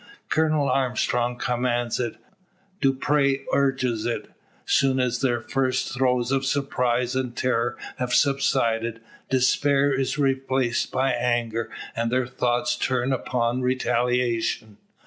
[0.29, 2.15] Colonel Armstrong commands it;
[2.81, 4.31] Dupre urges it.
[4.65, 11.11] Soon as their first throes of surprise and terror have subsided, despair is replaced by
[11.11, 14.77] anger, and their thoughts turn upon retaliation.